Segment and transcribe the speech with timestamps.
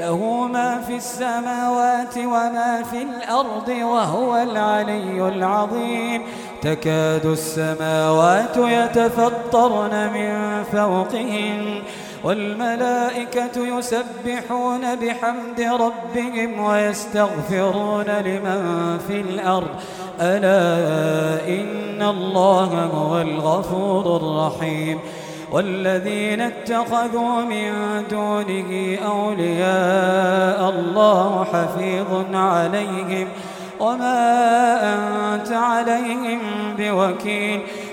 [0.00, 6.22] له ما في السماوات وما في الأرض وهو العلي العظيم.
[6.62, 11.82] تكاد السماوات يتفطرن من فوقهم
[12.24, 18.60] والملائكة يسبحون بحمد ربهم ويستغفرون لمن
[19.08, 19.74] في الأرض.
[20.20, 24.98] ألا إن الله هو الغفور الرحيم.
[25.52, 27.72] والذين اتخذوا من
[28.10, 33.28] دونه أولياء الله حفيظ عليهم
[33.80, 34.14] وما
[34.94, 36.40] أنت عليهم
[36.78, 37.60] بوكيل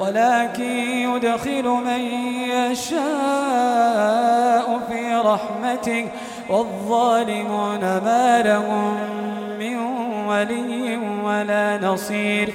[0.00, 0.64] ولكن
[1.14, 2.00] يدخل من
[2.70, 3.00] يشاء
[4.88, 6.08] في رحمته
[6.48, 8.94] والظالمون ما لهم
[9.58, 9.76] من
[10.28, 12.54] ولي ولا نصير.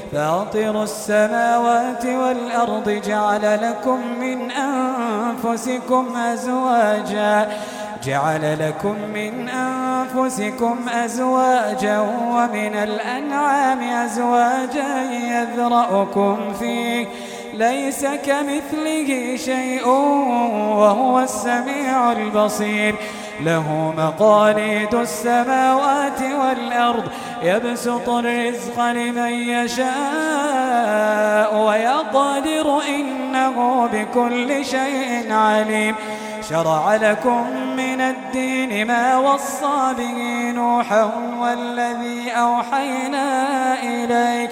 [0.11, 7.47] فاطر السماوات والأرض جعل لكم من أنفسكم أزواجا
[8.03, 17.07] جعل لكم من أنفسكم أزواجا ومن الأنعام أزواجا يذرأكم فيه.
[17.53, 22.95] ليس كمثله شيء وهو السميع البصير.
[23.41, 27.03] له مقاليد السماوات والأرض
[27.43, 29.91] يبسط الرزق لمن يشاء
[31.55, 35.95] ويقدر إنه بكل شيء عليم.
[36.49, 37.47] شرع لكم
[37.77, 43.27] من الدين ما وصى به نوحا والذي أوحينا
[43.83, 44.51] إليك.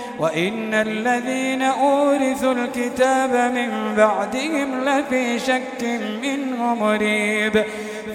[0.19, 5.83] وإن الذين أورثوا الكتاب من بعدهم لفي شك
[6.23, 7.63] منه مريب.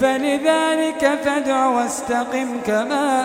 [0.00, 3.22] فلذلك فادع واستقم كما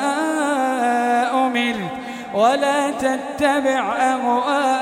[1.33, 1.91] أمرت
[2.33, 4.81] ولا تتبع أهواءهم.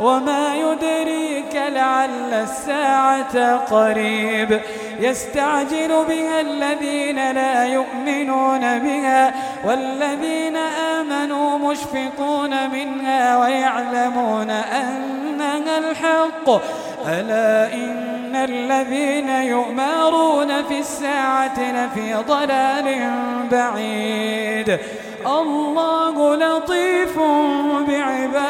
[0.00, 4.60] وما يدريك لعل الساعة قريب.
[5.00, 16.48] يستعجل بها الذين لا يؤمنون بها والذين آمنوا مشفقون منها ويعلمون أن إنها الحق.
[17.08, 23.10] ألا إن الذين يؤمرون في الساعة لفي ضلال
[23.50, 24.78] بعيد.
[25.26, 27.18] الله لطيف
[27.88, 28.49] بعباده.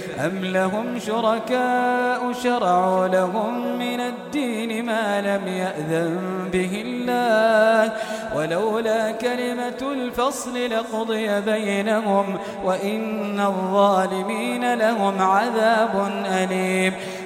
[0.19, 7.93] أم لهم شركاء شرعوا لهم من الدين ما لم يأذن به الله
[8.35, 16.93] ولولا كلمة الفصل لقضي بينهم وإن الظالمين لهم عذاب أليم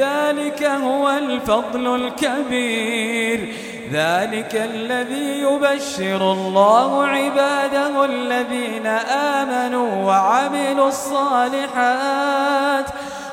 [0.00, 3.54] ذلك هو الفضل الكبير.
[3.92, 8.86] ذلك الذي يبشر الله عباده الذين
[9.36, 12.86] آمنوا وعملوا الصالحات.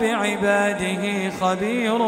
[0.00, 1.98] بعباده خبير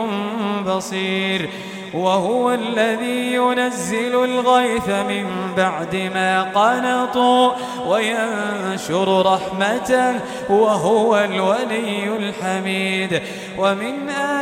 [0.66, 1.48] بصير
[1.94, 7.52] وهو الذي ينزل الغيث من بعد ما قنطوا
[7.88, 13.22] وينشر رحمته وهو الولي الحميد.
[13.58, 14.41] ومن آياته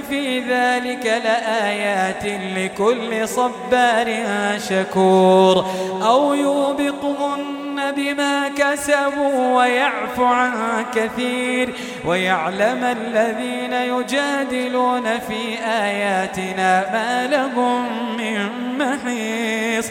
[0.00, 2.24] في ذلك لآيات
[2.56, 4.22] لكل صبار
[4.68, 5.66] شكور.
[6.02, 11.74] أو يوبقهن بما كسبوا ويعفو عن كثير.
[12.04, 18.48] ويعلم الذين يجادلون في آياتنا ما لهم من
[18.78, 19.90] محيص.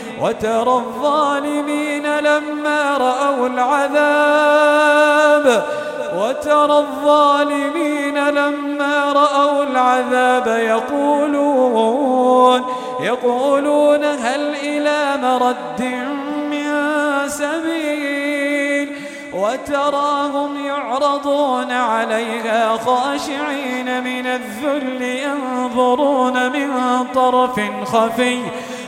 [0.21, 5.01] وترى الظالمين لما رأوا العذاب
[6.17, 12.11] وترى الظالمين لما رأوا العذاب يقولون
[12.99, 15.81] يقولون هل إلى مرد
[16.51, 16.71] من
[17.27, 18.31] سبيل؟
[19.33, 26.73] وتراهم يعرضون عليها خاشعين من الذل ينظرون من
[27.15, 28.39] طرف خفي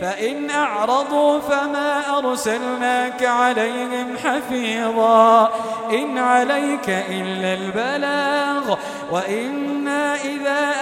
[0.00, 5.52] فإن أعرضوا فما أرسلناك عليهم حفيظا
[5.90, 8.76] إن عليك إلا البلاغ
[9.10, 10.79] وإنا إذا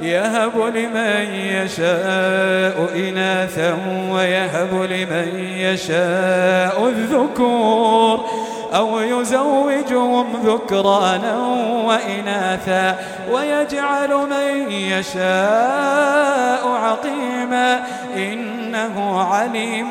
[0.00, 3.78] يهب لمن يشاء إناثا
[4.10, 8.45] ويهب لمن يشاء الذكور.
[8.76, 11.38] أو يزوجهم ذكرانا
[11.86, 12.98] وإناثا
[13.30, 19.90] ويجعل من يشاء عقيما إنه عليم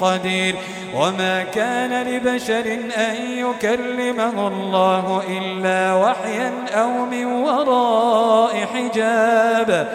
[0.00, 0.54] قدير
[0.94, 9.88] وما كان لبشر أن يكلمه الله إلا وحيا أو من وراء حجاب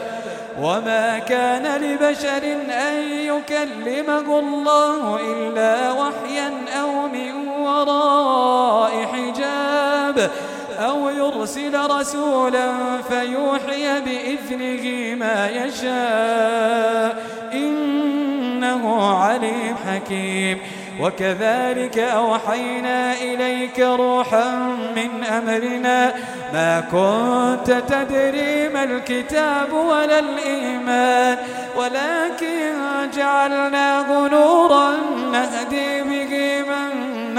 [0.62, 7.43] وما كان لبشر أن يكلمه الله إلا وحيا أو من
[7.84, 10.32] وراء حجاب
[10.80, 12.72] أو يرسل رسولا
[13.10, 17.24] فيوحي بإذنه ما يشاء
[17.54, 20.58] إنه عليم حكيم.
[21.02, 24.56] وكذلك أوحينا إليك روحا
[24.96, 26.14] من أمرنا.
[26.54, 31.38] ما كنت تدري ما الكتاب ولا الإيمان.
[31.78, 32.74] ولكن
[33.18, 34.96] جعلناه نورا
[35.32, 36.83] نهدي به من